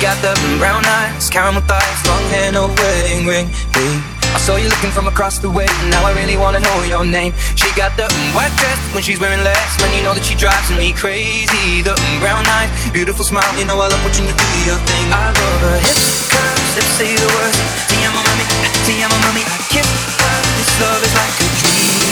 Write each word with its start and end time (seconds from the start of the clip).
got 0.00 0.16
the 0.24 0.32
brown 0.56 0.80
eyes, 0.80 1.28
caramel 1.28 1.60
thighs, 1.68 2.00
long 2.08 2.24
hair, 2.32 2.48
no 2.52 2.72
wedding 2.72 3.28
ring. 3.28 3.52
Hey, 3.76 4.00
I 4.32 4.40
saw 4.40 4.56
you 4.56 4.72
looking 4.72 4.88
from 4.90 5.06
across 5.06 5.36
the 5.38 5.50
way, 5.52 5.68
and 5.68 5.90
now 5.92 6.00
I 6.08 6.16
really 6.16 6.40
wanna 6.40 6.60
know 6.60 6.76
your 6.88 7.04
name. 7.04 7.36
She 7.52 7.68
got 7.76 7.92
the 8.00 8.08
white 8.32 8.52
dress 8.56 8.80
when 8.96 9.04
she's 9.04 9.20
wearing 9.20 9.44
less, 9.44 9.76
when 9.76 9.92
you 9.92 10.00
know 10.00 10.16
that 10.16 10.24
she 10.24 10.32
drives 10.34 10.72
me 10.72 10.96
crazy. 10.96 11.84
The 11.84 11.92
brown 12.16 12.48
eyes, 12.48 12.72
beautiful 12.96 13.28
smile, 13.28 13.44
you 13.60 13.68
know 13.68 13.76
I 13.76 13.92
love 13.92 14.00
watching 14.00 14.24
you 14.24 14.32
do 14.32 14.48
your 14.64 14.80
thing. 14.88 15.04
I 15.12 15.36
love 15.36 15.60
her 15.68 15.78
hips, 15.84 16.32
curves, 16.32 16.80
lips 16.80 16.92
say 16.96 17.12
the 17.20 17.28
words. 17.36 17.60
Tiamo 17.92 18.24
mommy, 18.24 18.44
Tiamo 18.88 19.16
mommy, 19.20 19.44
I 19.44 19.58
kiss 19.68 19.84
her. 19.84 20.36
This 20.56 20.72
love 20.80 21.00
is 21.04 21.12
like 21.12 21.36
a 21.44 21.48
dream. 21.60 22.08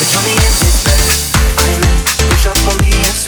So 0.00 0.04
tell 0.16 0.24
me, 0.24 0.32
is 0.32 0.56
it 0.64 0.76
better? 0.80 1.12
I 1.60 1.62
mean, 1.76 1.82
push 2.24 2.48
up 2.48 2.56
on 2.72 2.76
me, 2.80 2.96
answer. 3.04 3.27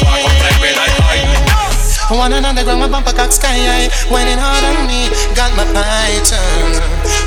One 2.11 2.33
another 2.33 2.63
ground, 2.67 2.83
my 2.83 2.91
bumper 2.91 3.15
cock 3.15 3.31
sky 3.31 3.55
high 3.55 3.87
Whining 4.11 4.35
hard 4.35 4.67
on 4.67 4.83
me, 4.83 5.07
got 5.31 5.47
my 5.55 5.63
python 5.71 6.75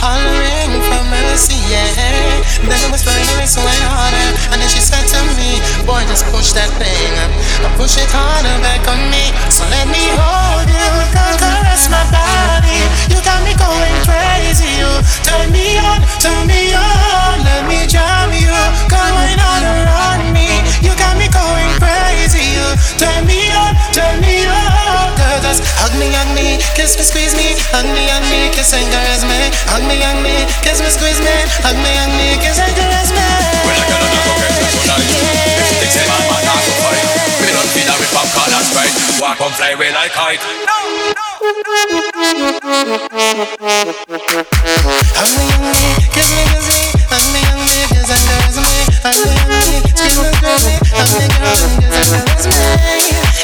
Hollering 0.05 0.76
for 0.85 1.03
mercy, 1.09 1.57
yeah. 1.73 1.88
Then 2.61 2.76
I 2.76 2.93
was 2.93 3.00
whispering 3.00 3.25
the 3.41 3.49
so 3.49 3.64
went 3.64 3.81
harder 3.88 4.29
And 4.53 4.61
then 4.61 4.69
she 4.69 4.85
said 4.85 5.09
to 5.09 5.21
me 5.41 5.57
Boy, 5.88 6.05
just 6.05 6.29
push 6.29 6.53
that 6.53 6.69
thing 6.76 7.12
I 7.64 7.69
push 7.81 7.97
it 7.97 8.12
harder 8.12 8.53
back 8.61 8.85
on 8.85 9.00
me. 9.09 9.33
So 9.49 9.64
let 9.73 9.88
me 9.88 10.05
hold 10.21 10.69
you, 10.69 10.93
caress 11.17 11.88
my 11.88 12.05
body 12.12 12.79
You 13.09 13.19
got 13.25 13.41
me 13.41 13.57
going 13.57 13.97
crazy, 14.05 14.69
you. 14.79 14.91
Turn 15.25 15.49
me 15.49 15.81
on, 15.81 16.00
turn 16.21 16.45
me 16.47 16.76
on. 16.76 17.41
Let 17.41 17.64
me 17.67 17.88
jam 17.88 18.31
you, 18.37 18.53
going 18.93 19.38
all 19.41 19.64
around 19.64 20.29
me. 20.37 20.61
You 20.85 20.93
got 21.00 21.17
me 21.17 21.26
going 21.33 21.73
crazy. 21.81 22.61
You. 22.61 22.69
Turn 23.00 23.25
me 23.26 23.49
on, 23.53 23.73
turn 23.95 24.19
me 24.19 24.43
on. 24.51 25.15
Girl, 25.15 25.39
just 25.47 25.63
hug 25.79 25.95
me, 25.95 26.11
hug 26.11 26.27
me, 26.35 26.59
kiss 26.75 26.99
me, 26.99 27.07
squeeze 27.07 27.39
me, 27.39 27.55
hug 27.71 27.87
me, 27.87 28.11
hug 28.11 28.27
me, 28.27 28.51
kiss 28.51 28.75
and 28.75 28.83
caress 28.91 29.23
me. 29.23 29.55
Hug 29.71 29.87
me, 29.87 30.03
hug 30.03 30.19
me, 30.19 30.35
kiss 30.67 30.83
me, 30.83 30.91
squeeze 30.91 31.23
me, 31.23 31.31
hug 31.63 31.79
me, 31.79 31.95
hug 31.95 32.11
me, 32.19 32.35
kiss 32.43 32.59
and 32.59 32.75
caress 32.75 33.15
me. 33.15 33.23
When 33.63 33.79
I 33.79 33.87
get 33.87 34.03
on 34.03 34.11
the 34.11 34.19
cocaine, 34.19 34.67
so 34.75 34.83
nice. 34.91 35.15
If 35.63 35.71
you 35.71 35.79
think 35.79 35.95
say 35.95 36.03
man, 36.11 36.27
man, 36.27 36.43
not 36.43 36.59
to 36.59 36.73
fight. 36.83 37.07
Me 37.39 37.55
don't 37.55 37.71
feel 37.71 37.87
that 37.87 37.99
with 38.03 38.11
popcorn 38.11 38.51
and 38.51 38.67
sprite. 38.67 38.95
Walk 39.23 39.39
on, 39.39 39.55
fly 39.55 39.79
away 39.79 39.95
like 39.95 40.11
kite. 40.11 40.43
No, 40.67 40.75
no. 41.15 41.23
Hug 45.15 45.31
me, 45.39 45.45
hug 45.55 45.63
me, 45.71 45.87
kiss 46.11 46.35
me, 46.35 46.43
kiss 46.51 46.67
me, 46.67 46.83
hug 47.15 47.23
me, 47.31 47.41
hug 47.47 47.63
me, 47.63 47.79
kiss 47.95 48.11
and 48.11 48.27
caress 48.27 48.59
me. 48.59 48.75
I'm 49.07 49.15
the 49.15 49.31
only, 49.39 49.87
she's 49.95 50.19
my 50.19 50.35
girl, 50.43 50.67
I'm 50.67 51.15
the 51.15 51.31
girl, 51.39 51.55
and 51.55 51.71
just 51.71 51.79
as 51.79 51.79
well 51.79 51.79
as 51.79 51.79
me. 51.79 51.79
The 51.79 51.79
kiss 51.79 51.79
me, 51.79 51.79
kiss 51.79 51.79
me, 51.79 51.79
the 51.79 51.79
only, 51.79 51.79
kiss 51.79 51.79
and 51.79 51.79
caress 51.79 51.79
me. 51.79 51.79
I'm 51.79 51.79
the 51.79 51.79
only, 51.79 51.79
she's 51.79 51.79
my 51.79 51.79
girl, 51.79 51.79
I'm 51.79 51.79
the 51.79 51.79
girl, 51.79 51.79
and 51.79 51.87
just 51.95 52.13
as 52.15 52.19
well 52.19 52.35
as 52.35 52.47
me. 52.49 53.44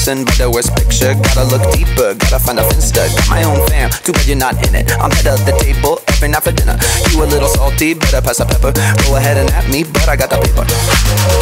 person 0.00 0.24
by 0.24 0.32
the 0.40 0.48
worst 0.48 0.72
picture. 0.80 1.12
Gotta 1.12 1.44
look 1.52 1.60
deeper, 1.76 2.16
gotta 2.16 2.40
find 2.40 2.56
a 2.56 2.64
finsta. 2.64 3.04
Got 3.12 3.28
my 3.28 3.44
own 3.44 3.60
fam, 3.68 3.92
too 4.00 4.16
bad 4.16 4.24
you're 4.24 4.40
not 4.40 4.56
in 4.64 4.72
it. 4.72 4.88
I'm 4.96 5.12
of 5.12 5.44
the 5.44 5.52
table 5.60 6.00
every 6.08 6.32
night 6.32 6.40
for 6.40 6.56
dinner. 6.56 6.80
You 7.12 7.20
a 7.20 7.28
little 7.28 7.52
salty, 7.52 7.92
better 7.92 8.24
pass 8.24 8.40
the 8.40 8.48
pepper. 8.48 8.72
Go 9.04 9.20
ahead 9.20 9.36
and 9.36 9.52
at 9.52 9.68
me, 9.68 9.84
but 9.84 10.08
I 10.08 10.16
got 10.16 10.32
the 10.32 10.40
paper. 10.40 10.64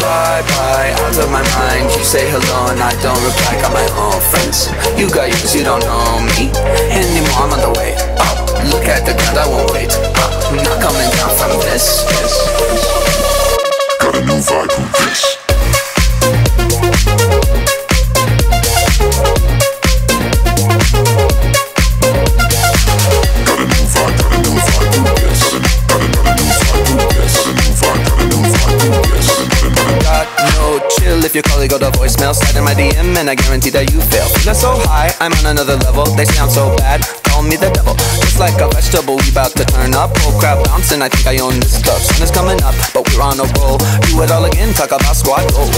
Bye 0.03 0.43
bye, 0.43 0.91
out 0.91 1.15
of 1.15 1.31
my 1.31 1.39
mind. 1.55 1.87
You 1.95 2.03
say 2.03 2.27
hello 2.27 2.75
and 2.75 2.83
I 2.83 2.91
don't 2.99 3.23
reply. 3.23 3.55
Got 3.63 3.71
my 3.71 3.87
own 3.95 4.19
friends. 4.27 4.67
You 4.99 5.07
got 5.07 5.31
yours, 5.31 5.55
you 5.55 5.63
don't 5.63 5.79
know 5.87 6.19
me 6.35 6.51
anymore. 6.91 7.47
I'm 7.47 7.55
on 7.55 7.63
the 7.63 7.71
way 7.79 7.95
up. 8.19 8.43
Look 8.67 8.91
at 8.91 9.07
the 9.07 9.15
ground, 9.15 9.39
I 9.39 9.47
won't 9.47 9.71
wait 9.71 9.95
up. 10.19 10.35
Not 10.51 10.83
coming 10.83 11.07
down 11.15 11.31
from 11.39 11.55
this. 11.63 12.03
Got 14.03 14.19
a 14.19 14.21
new 14.27 14.43
vibe 14.43 14.67
with 14.67 14.91
this. 14.99 15.38
If 31.29 31.37
your 31.37 31.45
colleague 31.45 31.69
got 31.69 31.85
a 31.85 31.93
voicemail, 31.93 32.33
slide 32.33 32.57
in 32.57 32.65
my 32.65 32.73
DM 32.73 33.13
and 33.13 33.29
I 33.29 33.37
guarantee 33.37 33.69
that 33.77 33.93
you 33.93 34.01
fail. 34.09 34.25
Feeling 34.41 34.57
so 34.57 34.73
high, 34.89 35.13
I'm 35.21 35.29
on 35.45 35.53
another 35.53 35.77
level. 35.85 36.09
They 36.17 36.25
sound 36.25 36.49
so 36.49 36.73
bad, 36.81 37.05
call 37.29 37.45
me 37.45 37.53
the 37.53 37.69
devil. 37.69 37.93
It's 38.25 38.41
like 38.41 38.57
a 38.57 38.65
vegetable, 38.65 39.21
we 39.21 39.29
bout 39.29 39.53
to 39.53 39.61
turn 39.61 39.93
up. 39.93 40.09
Whole 40.25 40.33
crowd 40.41 40.65
bouncing, 40.65 41.05
I 41.05 41.09
think 41.13 41.29
I 41.29 41.37
own 41.37 41.61
this 41.61 41.77
club. 41.85 42.01
Sun 42.01 42.25
is 42.25 42.33
coming 42.33 42.57
up, 42.65 42.73
but 42.97 43.05
we're 43.13 43.21
on 43.21 43.37
a 43.37 43.45
roll. 43.61 43.77
Do 44.09 44.25
it 44.25 44.33
all 44.33 44.41
again, 44.49 44.73
talk 44.73 44.89
about 44.89 45.13
squad 45.13 45.45
goals. 45.53 45.69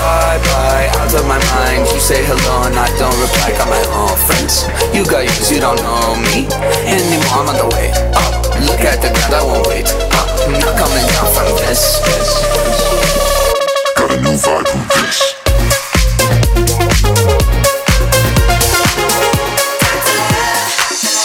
Bye 0.00 0.40
bye, 0.48 0.88
out 0.96 1.12
of 1.12 1.28
my 1.28 1.36
mind. 1.60 1.84
You 1.92 2.00
say 2.00 2.24
hello 2.24 2.64
and 2.64 2.72
I 2.80 2.88
don't 2.96 3.16
reply. 3.20 3.52
Got 3.60 3.68
my 3.68 3.84
own 3.92 4.16
friends. 4.16 4.64
You 4.96 5.04
got 5.04 5.28
yours, 5.28 5.52
you 5.52 5.60
don't 5.60 5.76
know 5.84 6.16
me 6.32 6.48
anymore. 6.88 7.36
I'm 7.36 7.52
on 7.52 7.56
the 7.60 7.68
way 7.76 7.92
up. 8.16 8.32
Look 8.64 8.80
at 8.80 9.04
the 9.04 9.12
ground, 9.12 9.36
I 9.36 9.44
won't 9.44 9.68
wait 9.68 9.92
up. 10.16 10.28
Not 10.48 10.72
coming 10.80 11.04
down 11.04 11.28
from 11.36 11.52
this. 11.68 12.00
this 12.08 13.19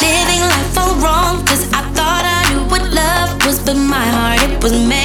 Living 0.01 0.41
life 0.41 0.78
all 0.78 0.95
wrong, 0.95 1.45
cause 1.45 1.63
I 1.73 1.82
thought 1.95 2.23
I 2.25 2.54
knew 2.54 2.63
what 2.69 2.82
love 2.91 3.45
was, 3.45 3.60
but 3.60 3.75
my 3.75 4.06
heart, 4.06 4.41
it 4.49 4.63
was 4.63 4.73
made 4.73 5.05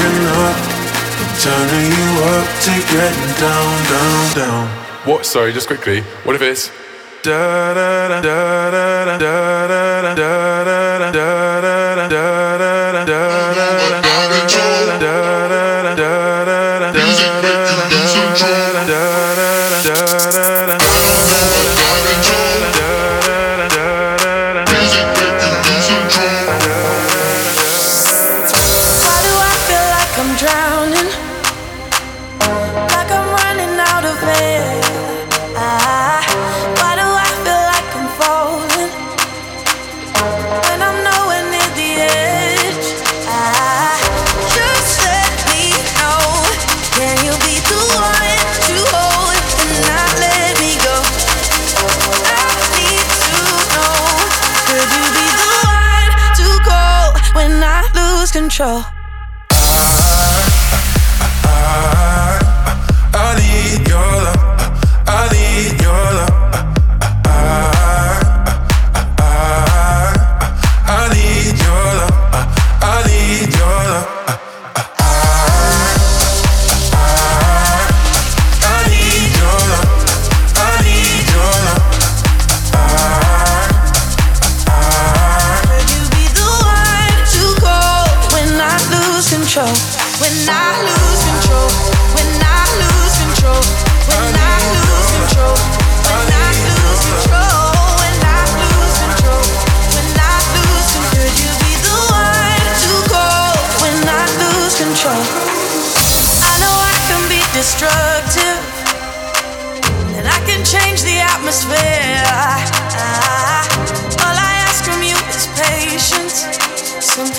pouring 0.00 0.26
I'm 0.40 1.28
turning 1.40 1.90
you 1.92 2.10
up 2.34 2.46
to 2.64 2.72
getting 2.92 3.32
down, 3.40 3.72
down, 3.92 4.34
down. 4.36 4.64
What? 5.04 5.26
Sorry, 5.26 5.52
just 5.52 5.66
quickly. 5.66 6.02
What 6.24 6.36
if 6.36 6.42
it's 6.42 6.70
da 7.22 7.74
da 7.74 8.08
da 8.08 8.20
da 8.20 8.70
da 8.70 9.18
da 9.18 9.66
da 9.68 9.80
da 9.80 10.14
da 10.14 10.32
da 10.32 11.10
da 11.10 11.12
da 11.12 12.08
da 12.08 12.16
da 12.16 13.04
da 13.04 13.04
da 13.04 13.40
control. 58.60 58.99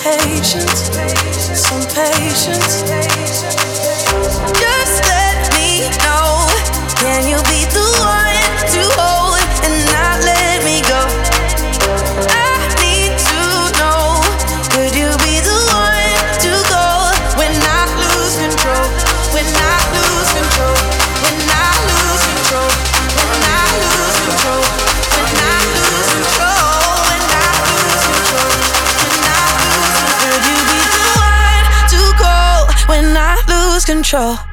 patience, 0.02 0.90
some 1.56 1.82
patience. 1.94 3.01
control. 34.02 34.51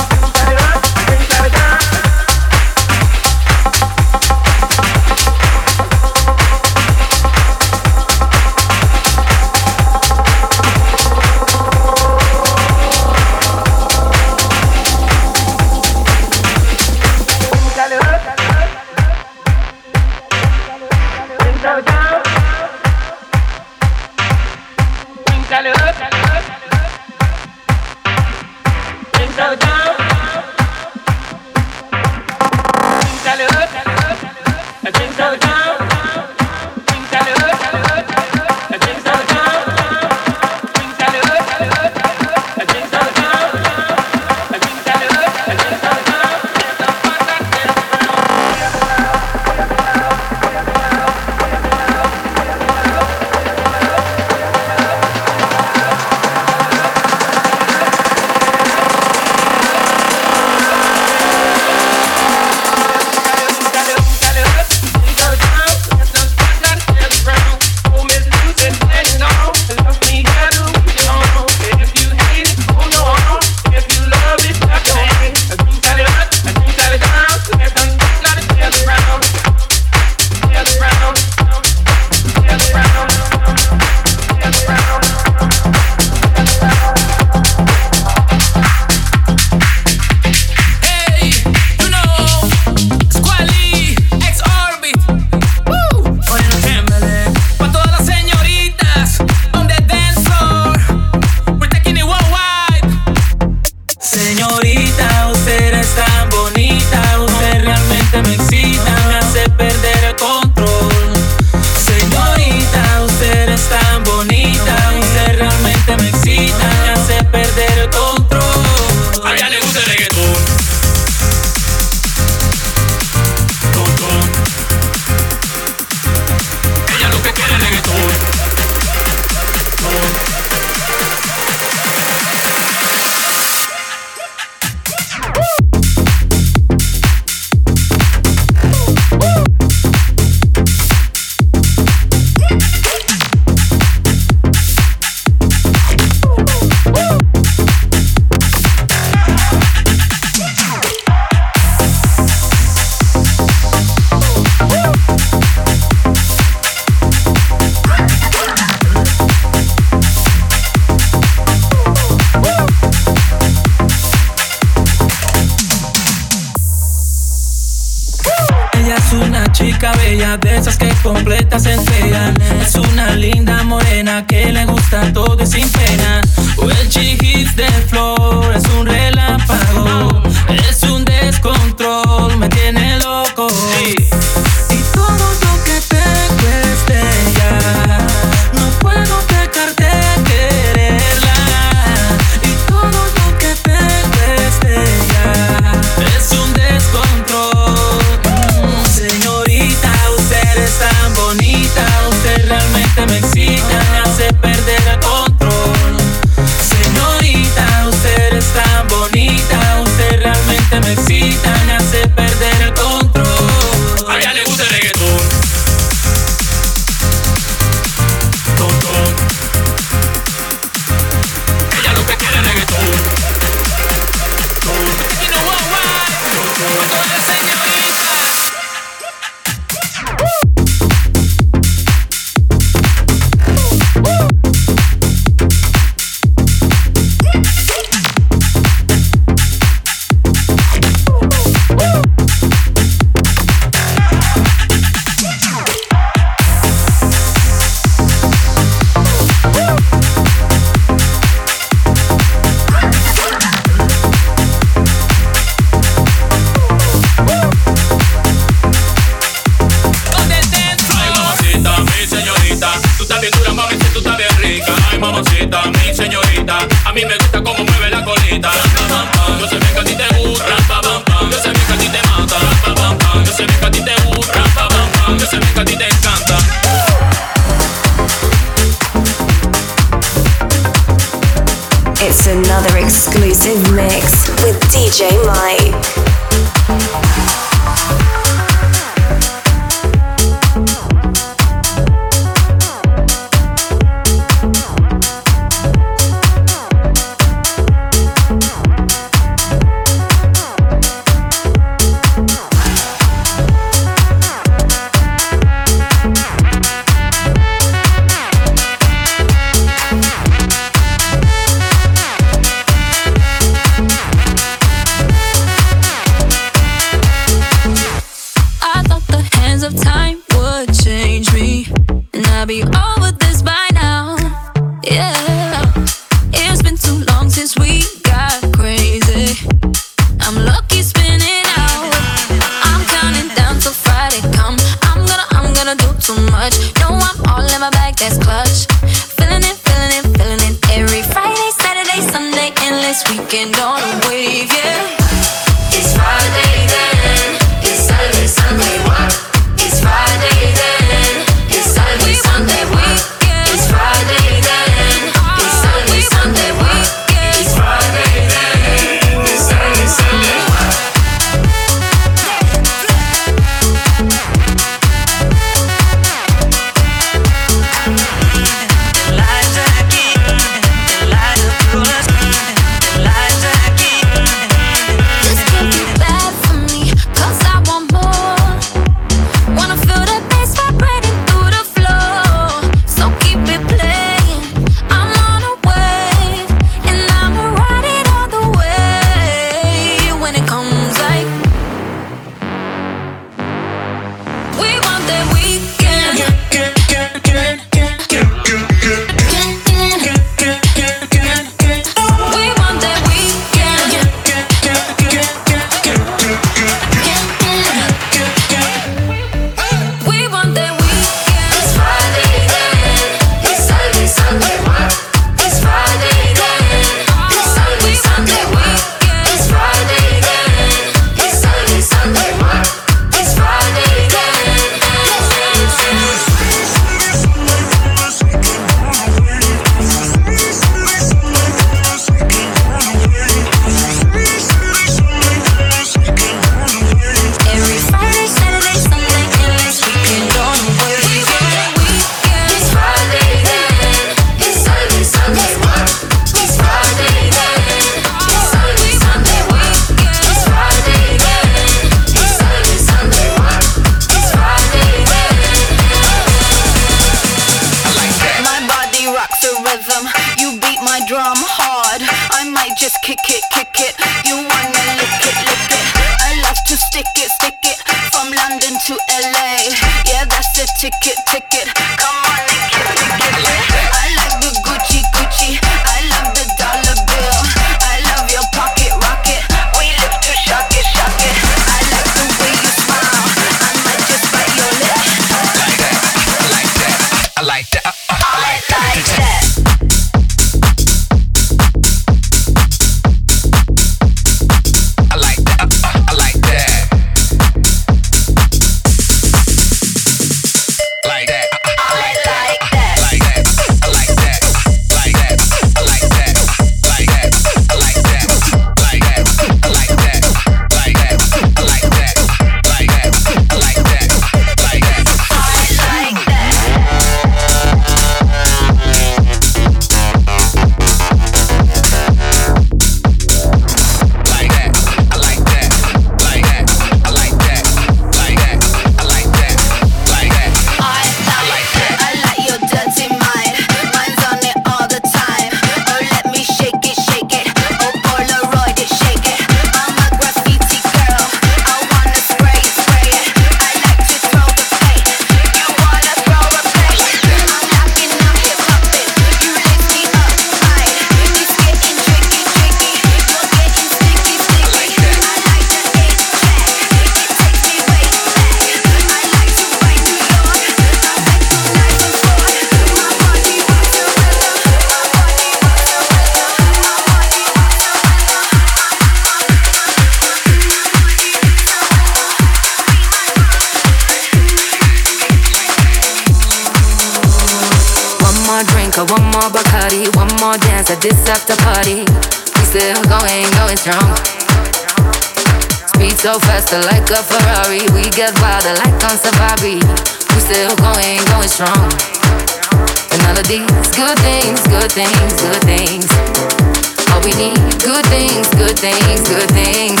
things, 598.92 599.28
good 599.28 599.50
things. 599.50 600.00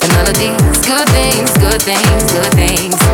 The 0.00 0.08
melodies, 0.08 0.78
good 0.86 1.08
things, 1.10 1.50
good 1.58 1.82
things, 1.82 2.32
good 2.32 2.52
things. 2.54 3.11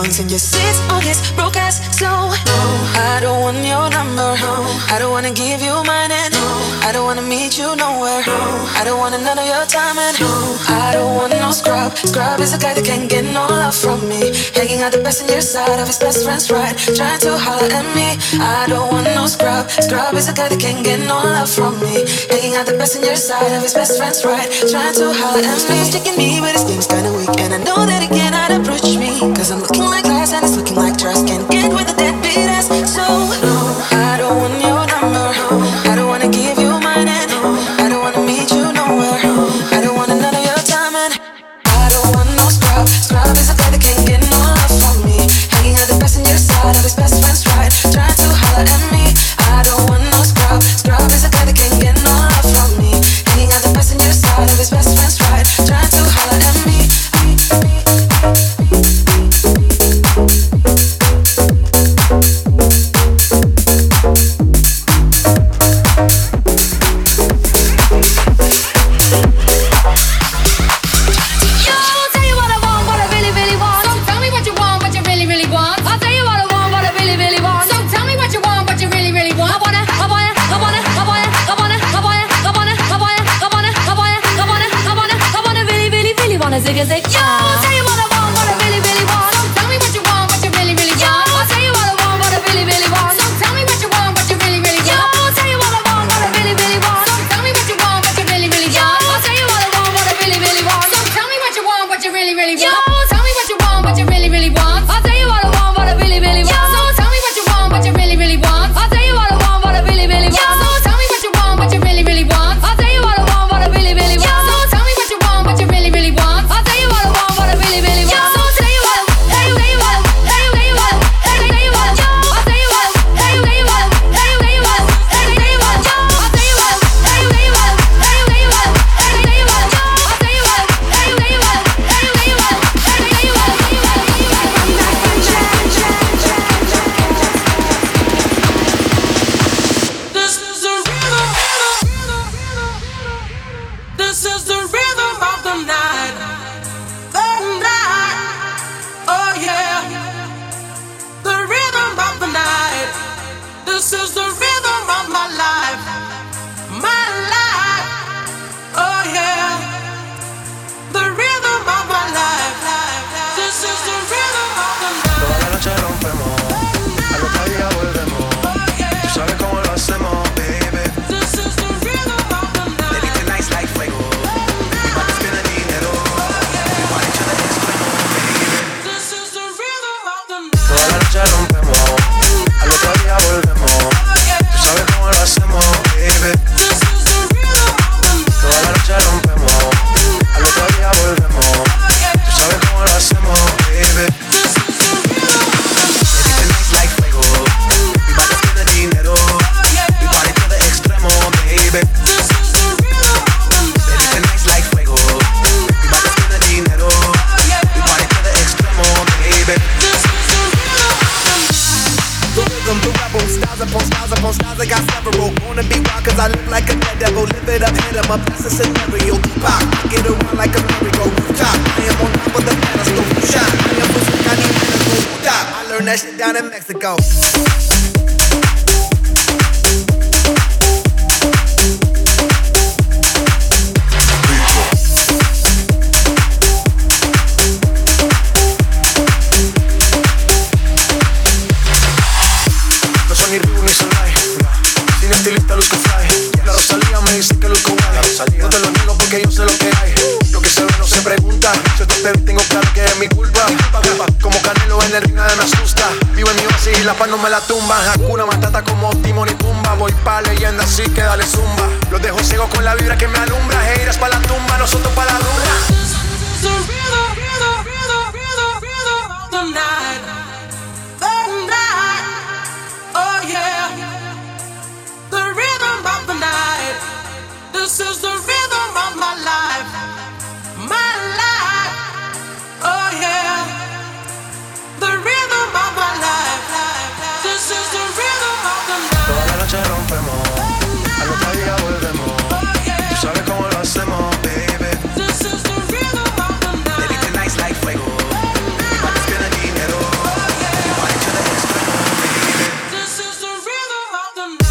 once 0.00 0.18
and 0.18 0.30
you 0.30 0.38
sit 0.38 0.76
on 0.90 1.02
this 1.02 1.30
broke 1.32 1.56
ass. 1.56 2.00
No, 2.00 2.32
I 3.08 3.18
don't 3.20 3.40
want 3.42 3.58
your 3.58 3.90
number. 3.90 4.30
No, 4.40 4.54
I 4.92 4.96
don't 4.98 5.12
wanna 5.12 5.32
give 5.32 5.60
you 5.60 5.74
mine. 5.84 6.29
I 6.82 6.92
don't 6.92 7.04
wanna 7.04 7.22
meet 7.22 7.58
you 7.58 7.76
nowhere. 7.76 8.24
No. 8.26 8.40
I 8.74 8.82
don't 8.84 8.98
wanna 8.98 9.18
none 9.18 9.38
of 9.38 9.46
your 9.46 9.64
time 9.66 9.98
and 9.98 10.18
no. 10.18 10.32
I 10.68 10.92
don't 10.92 11.14
want 11.16 11.32
no 11.32 11.50
scrub. 11.52 11.92
Scrub 11.96 12.40
is 12.40 12.54
a 12.54 12.58
guy 12.58 12.74
that 12.74 12.84
can't 12.84 13.08
get 13.08 13.24
no 13.24 13.46
love 13.46 13.74
from 13.74 14.00
me. 14.08 14.32
Hanging 14.54 14.80
out 14.82 14.92
the 14.92 15.02
best 15.02 15.22
in 15.22 15.28
your 15.28 15.40
side 15.40 15.78
of 15.78 15.86
his 15.86 15.98
best 15.98 16.24
friend's 16.24 16.50
right. 16.50 16.74
Trying 16.96 17.20
to 17.20 17.36
holler 17.36 17.68
at 17.68 17.86
me. 17.94 18.16
I 18.40 18.66
don't 18.66 18.90
want 18.90 19.06
no 19.14 19.26
scrub. 19.26 19.70
Scrub 19.70 20.14
is 20.14 20.28
a 20.28 20.32
guy 20.32 20.48
that 20.48 20.58
can't 20.58 20.82
get 20.84 21.00
no 21.00 21.20
love 21.20 21.50
from 21.50 21.78
me. 21.80 22.06
Hanging 22.32 22.56
out 22.56 22.66
the 22.66 22.76
best 22.80 22.96
in 22.96 23.04
your 23.04 23.16
side 23.16 23.52
of 23.52 23.62
his 23.62 23.74
best 23.74 23.98
friend's 23.98 24.24
right. 24.24 24.48
Trying 24.72 24.94
to 24.94 25.12
holler 25.12 25.44
at 25.44 25.60
me. 25.68 25.76
He's 25.76 25.92
taking 25.92 26.16
me, 26.16 26.40
but 26.40 26.56
his 26.56 26.64
game's 26.64 26.86
kinda 26.86 27.12
weak. 27.12 27.30
And 27.44 27.52
I 27.54 27.60
know 27.60 27.84
that 27.84 28.00
he 28.00 28.08
cannot 28.08 28.50
approach 28.56 28.96
me. 28.96 29.20
Cause 29.36 29.50
I'm 29.52 29.60
looking 29.60 29.84
like 29.84 30.04
glass 30.04 30.32
and 30.32 30.44
it's 30.44 30.56
looking 30.56 30.76
like 30.76 30.96
trust. 30.96 31.26
Can't 31.28 31.44
get 31.50 31.68
with 31.70 31.92
a 31.92 31.96
deadbeat 31.96 32.48
ass. 32.56 32.79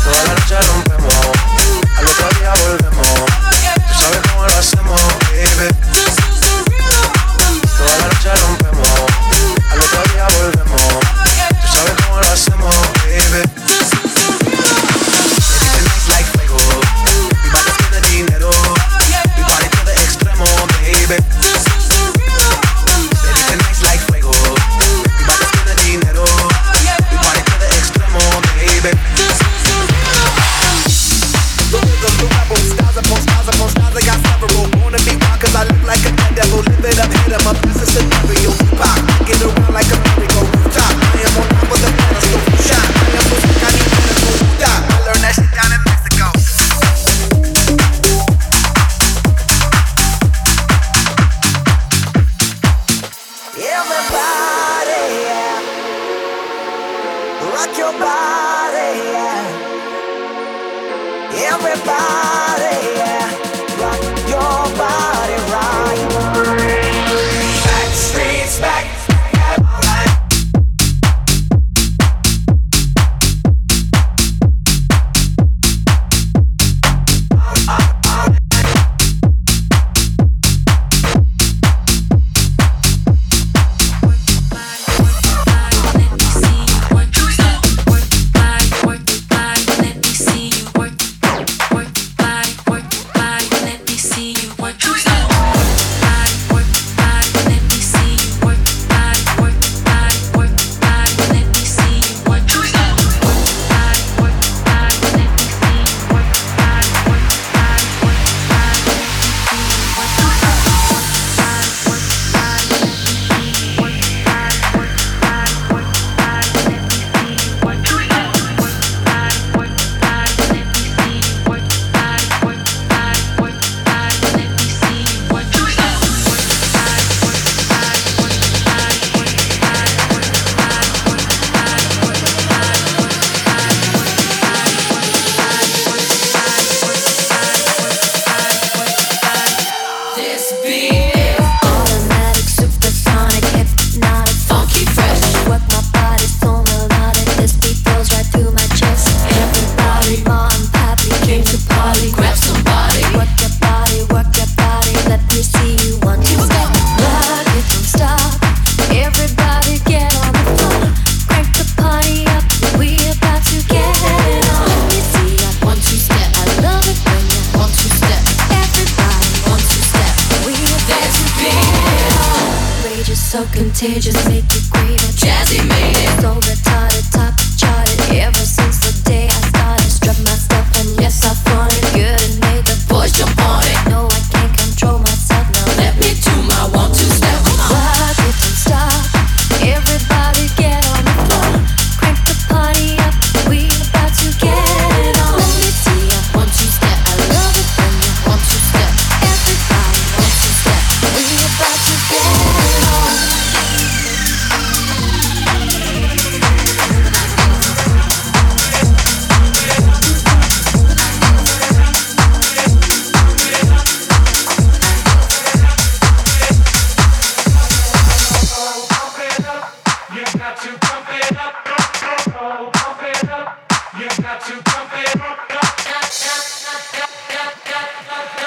Toda 0.09 0.23
la 0.23 0.33
noche 0.33 0.55
rompemos, 0.59 1.13
al 1.97 2.07
otro 2.07 2.39
día 2.39 2.53
volvemos. 2.65 3.07
Tú 3.87 3.93
sabes 4.01 4.19
cómo 4.31 4.47
lo 4.47 4.55
hacemos, 4.55 5.01
baby. 5.29 5.88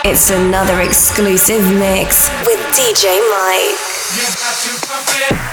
It's 0.05 0.30
another 0.30 0.80
exclusive 0.80 1.62
mix 1.78 2.28
with 2.44 2.59
DJ 2.74 3.20
Mike. 3.30 5.51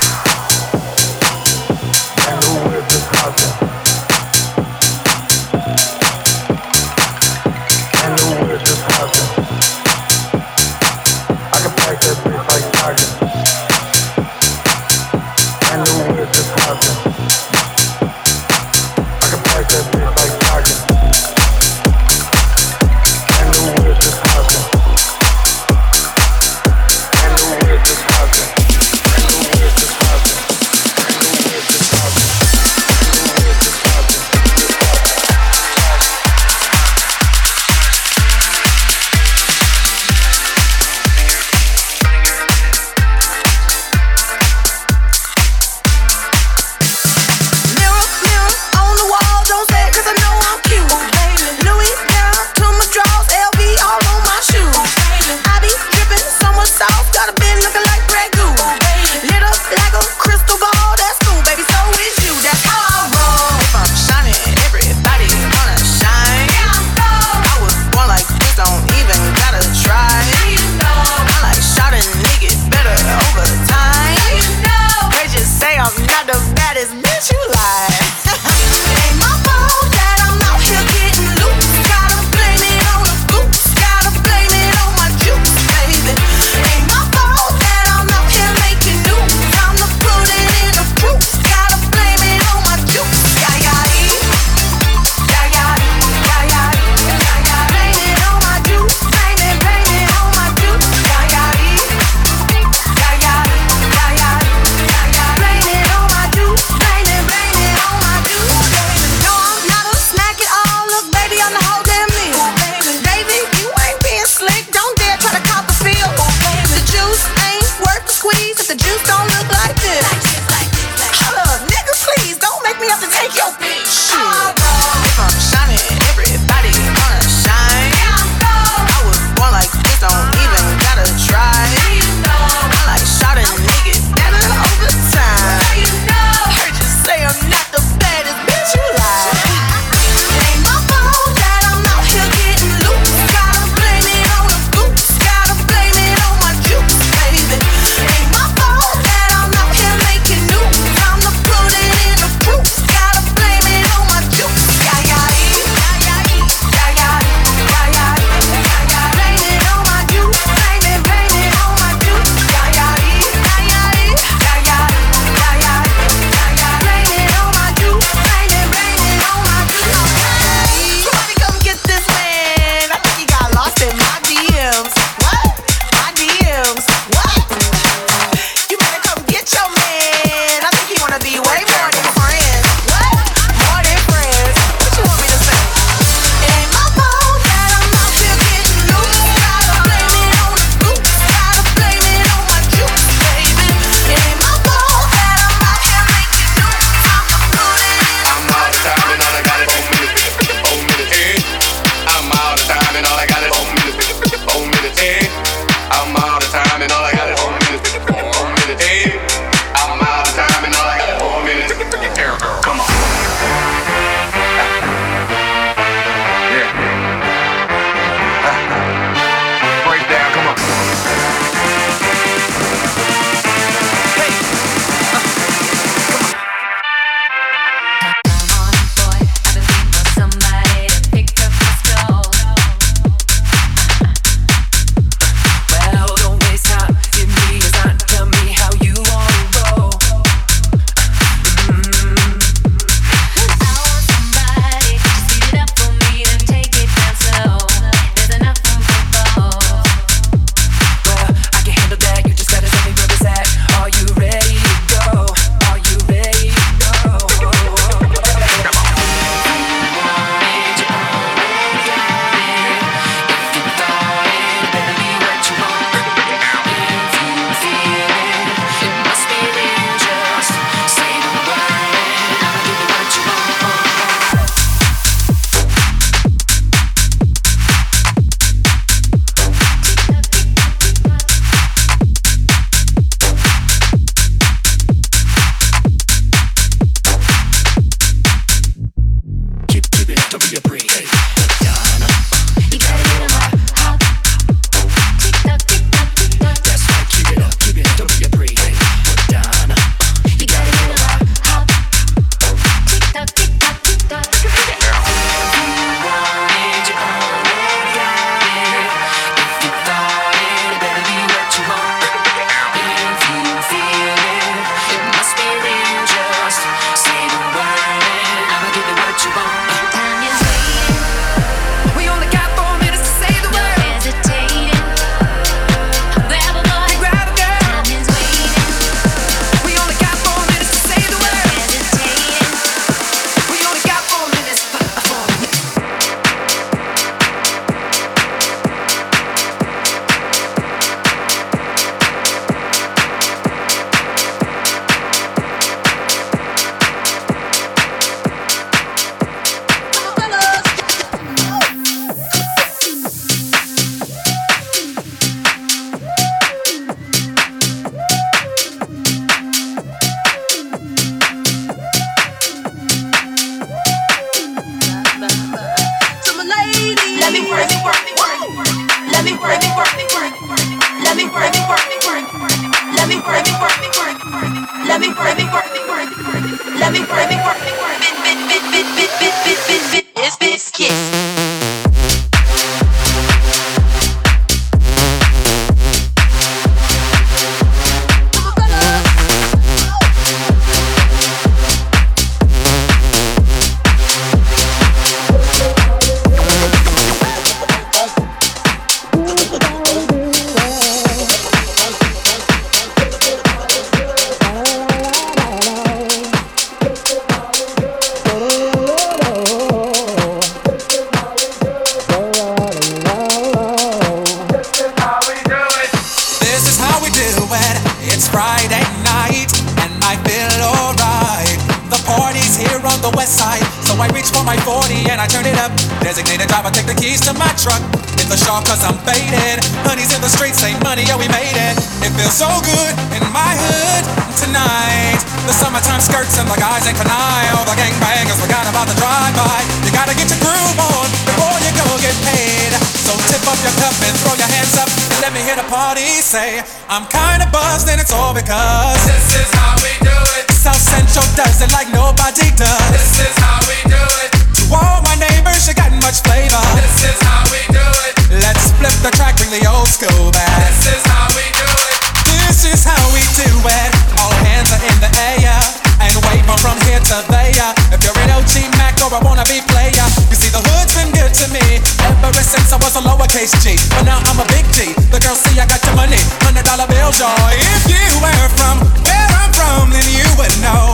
Let 445.30 445.38
me 445.38 445.46
hear 445.46 445.62
the 445.62 445.70
party 445.70 446.10
say, 446.26 446.58
I'm 446.90 447.06
kinda 447.06 447.46
buzzed 447.54 447.86
and 447.86 448.02
it's 448.02 448.10
all 448.10 448.34
because 448.34 448.98
this 449.06 449.46
is 449.46 449.50
how 449.54 449.78
we 449.78 449.94
do 450.02 450.18
it. 450.42 450.50
South 450.50 450.82
Central 450.82 451.22
does 451.38 451.62
it 451.62 451.70
like 451.70 451.86
nobody 451.94 452.50
does. 452.58 452.90
This 452.90 453.30
is 453.30 453.38
how 453.38 453.62
we 453.70 453.78
do 453.86 454.04
it. 454.26 454.34
To 454.58 454.64
all 454.74 455.06
my 455.06 455.14
neighbors, 455.22 455.70
you 455.70 455.78
got 455.78 455.94
much 456.02 456.26
flavor. 456.26 456.66
This 456.82 457.14
is 457.14 457.20
how 457.22 457.46
we 457.54 457.62
do 457.70 457.86
it. 458.10 458.42
Let's 458.42 458.74
flip 458.82 458.98
the 459.06 459.14
track, 459.22 459.38
bring 459.38 459.54
the 459.54 459.70
old 459.70 459.94
school 459.94 460.34
back. 460.34 460.66
This 460.66 460.98
is 460.98 461.06
how 461.06 461.30
we 461.38 461.46
do 461.54 461.70
it. 461.78 462.02
This 462.26 462.66
is 462.66 462.82
how 462.82 463.06
we 463.14 463.22
do 463.38 463.46
it. 463.70 463.90
All 464.18 464.34
hands 464.50 464.74
are 464.74 464.82
in 464.82 464.98
the 464.98 465.14
air 465.14 465.62
and 466.10 466.18
wave 466.26 466.42
'em 466.42 466.58
from 466.58 466.82
here 466.90 467.06
to 467.06 467.18
there. 467.30 467.70
If 467.94 468.02
you're 468.02 468.18
an 468.26 468.34
OG 468.34 468.66
Mac 468.82 468.98
or 469.06 469.14
a 469.14 469.22
wannabe 469.22 469.62
player, 469.70 470.10
you 470.34 470.36
see 470.42 470.50
the 470.50 470.64
hood's 470.74 470.98
been 470.98 471.14
good 471.14 471.34
to 471.38 471.46
me 471.54 471.99
ever 472.30 472.46
since 472.46 472.70
I 472.70 472.78
was 472.78 472.94
a 472.94 473.02
lowercase 473.02 473.58
G. 473.66 473.74
But 473.90 474.06
now 474.06 474.22
I'm 474.30 474.38
a 474.38 474.46
big 474.54 474.66
G. 474.78 474.94
The 475.10 475.18
girls 475.18 475.42
see 475.42 475.58
I 475.58 475.66
got 475.66 475.82
your 475.82 475.98
money, 475.98 476.22
hundred 476.46 476.62
dollar 476.62 476.86
bills, 476.86 477.18
y'all. 477.18 477.34
If 477.58 477.90
you 477.90 478.06
were 478.22 478.48
from 478.54 478.86
where 479.02 479.30
I'm 479.42 479.50
from, 479.58 479.90
then 479.90 480.06
you 480.14 480.30
would 480.38 480.54
know 480.62 480.94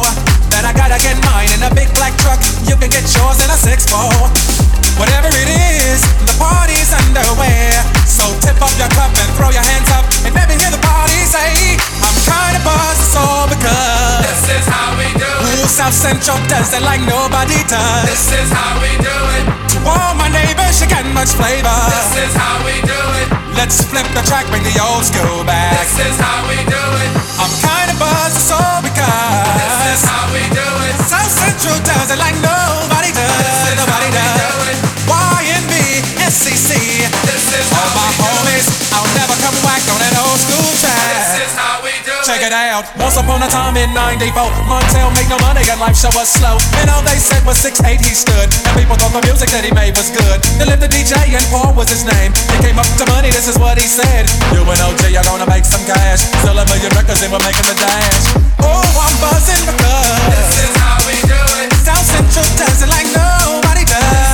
that 0.56 0.64
I 0.64 0.72
gotta 0.72 0.96
get 1.04 1.20
mine 1.28 1.52
in 1.52 1.60
a 1.68 1.72
big 1.76 1.92
black 1.92 2.16
truck. 2.24 2.40
You 2.64 2.80
can 2.80 2.88
get 2.88 3.04
yours 3.12 3.44
in 3.44 3.52
a 3.52 3.60
six 3.60 3.84
four. 3.84 4.16
Whatever 4.96 5.28
it 5.28 5.52
is, 5.52 6.00
the 6.24 6.36
party's 6.40 6.96
underway. 7.04 7.76
So 8.08 8.24
tip 8.40 8.56
up 8.64 8.72
your 8.80 8.88
cup 8.96 9.12
and 9.12 9.28
throw 9.36 9.52
your 9.52 9.66
hands 9.66 9.92
up 9.92 10.08
and 10.24 10.32
let 10.32 10.48
me 10.48 10.56
hear 10.56 10.72
the 10.72 10.80
party 10.80 11.20
say, 11.28 11.76
I'm 12.00 12.16
kinda 12.16 12.64
buzzed, 12.64 13.12
it's 13.12 13.16
all 13.20 13.52
because 13.52 14.24
this 14.24 14.64
is 14.64 14.66
how 14.72 14.96
we 14.96 15.12
do 15.20 15.28
it. 15.28 15.60
Ooh, 15.60 15.68
South 15.68 15.92
Central 15.92 16.40
does 16.48 16.72
it 16.72 16.80
like 16.80 17.04
nobody 17.04 17.60
does. 17.68 18.08
This 18.08 18.32
is 18.32 18.48
how 18.56 18.80
we 18.80 18.96
do 19.04 19.18
it. 19.36 19.44
To 19.76 19.78
all 19.84 20.16
my 20.16 20.32
neighbors, 20.32 20.55
you 20.82 20.88
got 20.88 21.06
much 21.14 21.32
flavor. 21.32 21.72
This 21.88 22.28
is 22.28 22.34
how 22.36 22.60
we 22.66 22.76
do 22.84 23.02
it. 23.24 23.28
Let's 23.56 23.80
flip 23.86 24.08
the 24.12 24.24
track, 24.28 24.48
bring 24.52 24.64
the 24.64 24.76
old 24.84 25.06
school 25.08 25.44
back. 25.48 25.72
This 25.80 26.12
is 26.12 26.18
how 26.20 26.44
we 26.52 26.58
do 26.68 26.84
it. 27.00 27.12
I'm 27.40 27.54
kinda 27.64 27.96
buzzed, 27.96 28.36
it's 28.36 28.52
all 28.52 28.82
because 28.84 29.56
this 29.56 29.80
is 29.96 30.02
how 30.04 30.28
we 30.36 30.44
do 30.52 30.68
it. 30.90 30.96
South 31.08 31.32
Central 31.32 31.78
does 31.88 32.12
it 32.12 32.20
like 32.20 32.36
nobody 32.44 33.12
does. 33.16 33.76
nobody 33.80 34.10
does. 34.12 34.78
YNB, 35.08 35.74
SCC. 36.28 37.08
This 37.24 37.46
is 37.56 37.68
all 37.72 37.92
my 37.96 38.10
homies. 38.20 38.75
It 42.46 42.54
out. 42.54 42.86
Once 43.02 43.18
upon 43.18 43.42
a 43.42 43.50
time 43.50 43.74
in 43.74 43.90
94, 43.90 44.30
Montell 44.70 45.10
made 45.18 45.26
no 45.34 45.42
money 45.42 45.66
and 45.66 45.82
life 45.82 45.98
show 45.98 46.14
was 46.14 46.30
slow. 46.30 46.62
And 46.78 46.94
all 46.94 47.02
they 47.02 47.18
said 47.18 47.42
was 47.42 47.58
6'8 47.58 47.98
he 47.98 48.14
stood. 48.14 48.54
And 48.70 48.74
people 48.78 48.94
thought 49.02 49.18
the 49.18 49.26
music 49.26 49.50
that 49.50 49.66
he 49.66 49.74
made 49.74 49.98
was 49.98 50.14
good. 50.14 50.46
They 50.62 50.70
lived 50.70 50.86
the 50.86 50.92
DJ 50.94 51.34
and 51.34 51.42
Paul 51.50 51.74
was 51.74 51.90
his 51.90 52.06
name. 52.06 52.38
He 52.54 52.58
came 52.62 52.78
up 52.78 52.86
to 53.02 53.06
money, 53.10 53.34
this 53.34 53.50
is 53.50 53.58
what 53.58 53.82
he 53.82 53.90
said. 53.90 54.30
You 54.54 54.62
and 54.62 54.78
OG 54.78 55.18
are 55.18 55.26
gonna 55.26 55.50
make 55.50 55.66
some 55.66 55.82
cash. 55.90 56.22
Sell 56.46 56.54
a 56.54 56.66
million 56.70 56.94
records 56.94 57.26
and 57.26 57.34
we're 57.34 57.42
making 57.42 57.66
the 57.66 57.78
dash. 57.82 58.38
Oh, 58.62 58.86
I'm 58.94 59.18
buzzing 59.18 59.66
because 59.66 60.14
this 60.30 60.70
is 60.70 60.74
how 60.78 61.02
we 61.10 61.18
do 61.26 61.42
it. 61.66 61.74
South 61.82 62.06
Central 62.06 62.46
does 62.62 62.78
it 62.86 62.90
like 62.94 63.10
nobody 63.10 63.90
does. 63.90 64.25